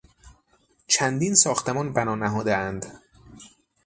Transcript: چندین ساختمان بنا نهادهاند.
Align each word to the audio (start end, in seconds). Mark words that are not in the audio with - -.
چندین 0.87 1.35
ساختمان 1.35 1.93
بنا 1.93 2.15
نهادهاند. 2.15 2.99